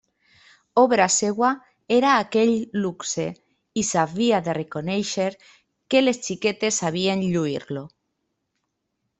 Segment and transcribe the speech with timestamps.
[0.83, 1.49] Obra seua
[1.97, 2.53] era aquell
[2.85, 3.27] luxe
[3.81, 5.29] i s'havia de reconèixer
[5.95, 7.89] que les xiquetes sabien lluir-lo.